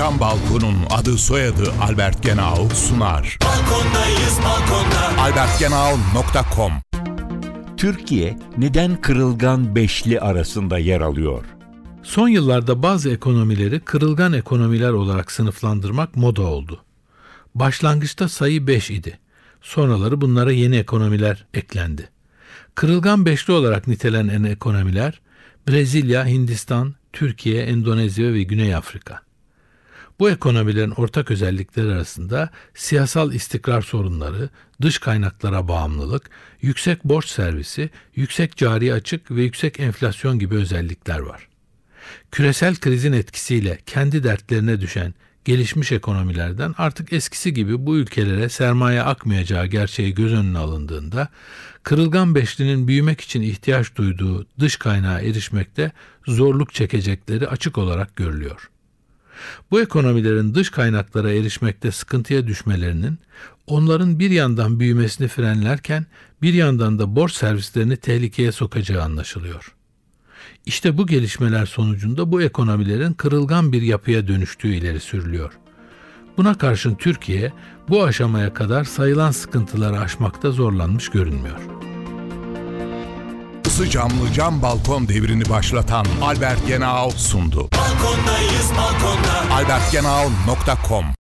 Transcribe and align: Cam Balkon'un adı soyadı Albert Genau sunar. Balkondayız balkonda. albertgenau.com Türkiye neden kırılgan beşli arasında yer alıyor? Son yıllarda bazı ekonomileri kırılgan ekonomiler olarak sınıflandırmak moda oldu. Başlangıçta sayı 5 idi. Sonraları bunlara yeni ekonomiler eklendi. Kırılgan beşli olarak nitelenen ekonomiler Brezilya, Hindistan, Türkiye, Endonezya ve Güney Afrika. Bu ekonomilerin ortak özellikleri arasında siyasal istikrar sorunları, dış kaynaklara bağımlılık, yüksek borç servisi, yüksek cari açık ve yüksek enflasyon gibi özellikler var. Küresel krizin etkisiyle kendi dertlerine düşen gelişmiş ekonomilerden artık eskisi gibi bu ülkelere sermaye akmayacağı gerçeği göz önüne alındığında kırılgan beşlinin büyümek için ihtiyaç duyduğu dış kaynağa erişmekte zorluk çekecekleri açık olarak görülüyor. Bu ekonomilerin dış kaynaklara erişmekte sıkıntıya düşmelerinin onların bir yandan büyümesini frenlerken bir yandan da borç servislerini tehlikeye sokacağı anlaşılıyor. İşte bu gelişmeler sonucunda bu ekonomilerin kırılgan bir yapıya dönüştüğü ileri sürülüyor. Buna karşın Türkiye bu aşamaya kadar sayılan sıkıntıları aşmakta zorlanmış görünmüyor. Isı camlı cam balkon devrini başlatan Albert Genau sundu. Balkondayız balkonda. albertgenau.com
Cam 0.00 0.20
Balkon'un 0.20 0.76
adı 0.90 1.18
soyadı 1.18 1.72
Albert 1.80 2.22
Genau 2.22 2.68
sunar. 2.74 3.38
Balkondayız 3.44 4.38
balkonda. 4.44 5.22
albertgenau.com 5.22 6.72
Türkiye 7.76 8.38
neden 8.58 9.00
kırılgan 9.00 9.74
beşli 9.74 10.20
arasında 10.20 10.78
yer 10.78 11.00
alıyor? 11.00 11.44
Son 12.02 12.28
yıllarda 12.28 12.82
bazı 12.82 13.10
ekonomileri 13.10 13.80
kırılgan 13.80 14.32
ekonomiler 14.32 14.90
olarak 14.90 15.32
sınıflandırmak 15.32 16.16
moda 16.16 16.42
oldu. 16.42 16.82
Başlangıçta 17.54 18.28
sayı 18.28 18.66
5 18.66 18.90
idi. 18.90 19.18
Sonraları 19.60 20.20
bunlara 20.20 20.52
yeni 20.52 20.76
ekonomiler 20.76 21.46
eklendi. 21.54 22.08
Kırılgan 22.74 23.26
beşli 23.26 23.52
olarak 23.52 23.86
nitelenen 23.86 24.42
ekonomiler 24.44 25.20
Brezilya, 25.68 26.26
Hindistan, 26.26 26.94
Türkiye, 27.12 27.62
Endonezya 27.62 28.32
ve 28.32 28.42
Güney 28.42 28.74
Afrika. 28.74 29.29
Bu 30.20 30.30
ekonomilerin 30.30 30.90
ortak 30.90 31.30
özellikleri 31.30 31.92
arasında 31.92 32.50
siyasal 32.74 33.32
istikrar 33.32 33.82
sorunları, 33.82 34.48
dış 34.82 34.98
kaynaklara 34.98 35.68
bağımlılık, 35.68 36.30
yüksek 36.62 37.04
borç 37.04 37.28
servisi, 37.28 37.90
yüksek 38.14 38.56
cari 38.56 38.94
açık 38.94 39.30
ve 39.30 39.42
yüksek 39.42 39.80
enflasyon 39.80 40.38
gibi 40.38 40.54
özellikler 40.54 41.18
var. 41.18 41.48
Küresel 42.30 42.76
krizin 42.76 43.12
etkisiyle 43.12 43.78
kendi 43.86 44.24
dertlerine 44.24 44.80
düşen 44.80 45.14
gelişmiş 45.44 45.92
ekonomilerden 45.92 46.74
artık 46.78 47.12
eskisi 47.12 47.54
gibi 47.54 47.86
bu 47.86 47.96
ülkelere 47.96 48.48
sermaye 48.48 49.02
akmayacağı 49.02 49.66
gerçeği 49.66 50.14
göz 50.14 50.32
önüne 50.32 50.58
alındığında 50.58 51.28
kırılgan 51.82 52.34
beşlinin 52.34 52.88
büyümek 52.88 53.20
için 53.20 53.42
ihtiyaç 53.42 53.96
duyduğu 53.96 54.46
dış 54.58 54.76
kaynağa 54.76 55.20
erişmekte 55.20 55.92
zorluk 56.26 56.74
çekecekleri 56.74 57.48
açık 57.48 57.78
olarak 57.78 58.16
görülüyor. 58.16 58.70
Bu 59.70 59.80
ekonomilerin 59.80 60.54
dış 60.54 60.70
kaynaklara 60.70 61.32
erişmekte 61.32 61.90
sıkıntıya 61.90 62.46
düşmelerinin 62.46 63.18
onların 63.66 64.18
bir 64.18 64.30
yandan 64.30 64.80
büyümesini 64.80 65.28
frenlerken 65.28 66.06
bir 66.42 66.54
yandan 66.54 66.98
da 66.98 67.16
borç 67.16 67.32
servislerini 67.32 67.96
tehlikeye 67.96 68.52
sokacağı 68.52 69.02
anlaşılıyor. 69.02 69.74
İşte 70.66 70.98
bu 70.98 71.06
gelişmeler 71.06 71.66
sonucunda 71.66 72.32
bu 72.32 72.42
ekonomilerin 72.42 73.12
kırılgan 73.12 73.72
bir 73.72 73.82
yapıya 73.82 74.28
dönüştüğü 74.28 74.74
ileri 74.74 75.00
sürülüyor. 75.00 75.52
Buna 76.36 76.58
karşın 76.58 76.94
Türkiye 76.94 77.52
bu 77.88 78.04
aşamaya 78.04 78.54
kadar 78.54 78.84
sayılan 78.84 79.30
sıkıntıları 79.30 80.00
aşmakta 80.00 80.50
zorlanmış 80.50 81.08
görünmüyor. 81.08 81.60
Isı 83.66 83.90
camlı 83.90 84.32
cam 84.34 84.62
balkon 84.62 85.08
devrini 85.08 85.48
başlatan 85.48 86.06
Albert 86.22 86.66
Genau 86.66 87.10
sundu. 87.10 87.68
Balkondayız 87.72 88.70
balkonda. 88.76 89.09
albertgenau.com 89.70 91.14